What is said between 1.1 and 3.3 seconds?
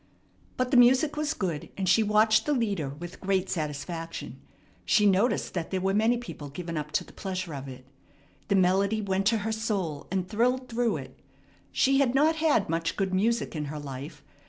was good, and she watched the leader with